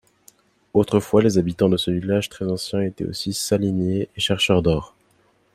[0.73, 4.95] Autrefois les habitants de ce village très ancien étaient aussi saliniers et chercheurs d'or.